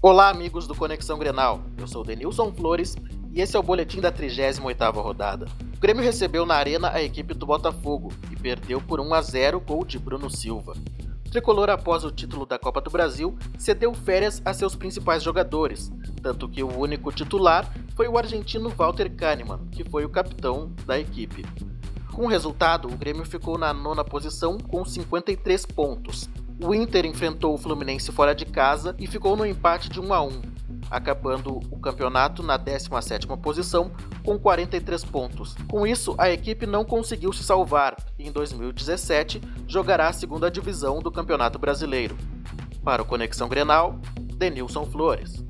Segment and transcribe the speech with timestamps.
[0.00, 1.60] Olá, amigos do Conexão Grenal.
[1.76, 2.94] Eu sou Denilson Flores
[3.32, 5.46] e esse é o boletim da 38ª rodada.
[5.76, 9.58] O Grêmio recebeu na Arena a equipe do Botafogo e perdeu por 1 a 0
[9.58, 10.74] gol de Bruno Silva.
[11.26, 15.90] O tricolor, após o título da Copa do Brasil, cedeu férias a seus principais jogadores,
[16.22, 20.96] tanto que o único titular foi o argentino Walter Kahneman, que foi o capitão da
[20.96, 21.44] equipe.
[22.12, 26.30] Com o resultado, o Grêmio ficou na nona posição com 53 pontos,
[26.60, 30.22] o Inter enfrentou o Fluminense fora de casa e ficou no empate de 1 a
[30.22, 30.42] 1,
[30.90, 33.92] acabando o campeonato na 17ª posição
[34.24, 35.54] com 43 pontos.
[35.68, 41.00] Com isso, a equipe não conseguiu se salvar e em 2017 jogará a segunda divisão
[41.00, 42.16] do Campeonato Brasileiro.
[42.82, 43.98] Para o Conexão Grenal,
[44.36, 45.47] Denilson Flores.